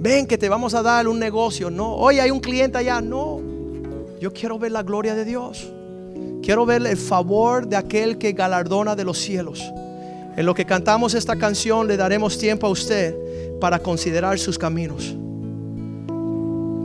[0.00, 1.68] Ven que te vamos a dar un negocio.
[1.68, 1.96] No.
[1.96, 3.02] Hoy hay un cliente allá.
[3.02, 3.42] No.
[4.18, 5.70] Yo quiero ver la gloria de Dios.
[6.42, 9.62] Quiero ver el favor de aquel que galardona de los cielos.
[10.38, 13.12] En lo que cantamos esta canción le daremos tiempo a usted
[13.58, 15.12] para considerar sus caminos.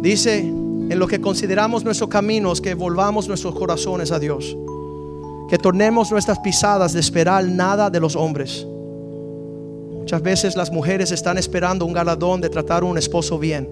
[0.02, 4.58] Dice, en lo que consideramos nuestros caminos, que volvamos nuestros corazones a Dios.
[5.52, 8.66] Que tornemos nuestras pisadas de esperar nada de los hombres.
[10.00, 13.70] Muchas veces las mujeres están esperando un galardón de tratar a un esposo bien.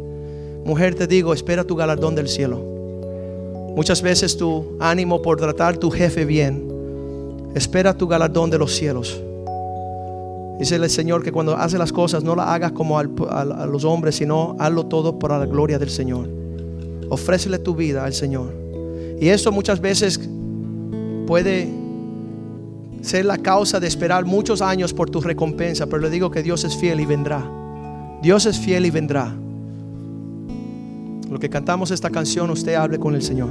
[0.64, 2.64] Mujer, te digo, espera tu galardón del cielo.
[3.76, 6.72] Muchas veces tu ánimo por tratar tu jefe bien.
[7.56, 9.20] Espera tu galardón de los cielos.
[10.60, 14.16] Dice el Señor que cuando hace las cosas no la hagas como a los hombres,
[14.16, 16.30] sino hazlo todo para la gloria del Señor.
[17.10, 18.54] Ofrécele tu vida al Señor.
[19.20, 20.20] Y eso muchas veces
[21.28, 21.68] puede
[23.02, 26.64] ser la causa de esperar muchos años por tu recompensa, pero le digo que Dios
[26.64, 27.44] es fiel y vendrá.
[28.22, 29.34] Dios es fiel y vendrá.
[31.30, 33.50] Lo que cantamos esta canción, usted hable con el Señor.